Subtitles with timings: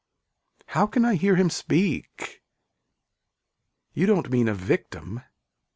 [0.69, 2.41] How can I hear him speak.
[3.93, 5.21] You don't mean a victim.